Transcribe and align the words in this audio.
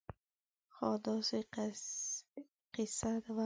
خاا 0.73 0.93
داسې 1.05 1.39
قیصه 2.73 3.11
وه 3.35 3.39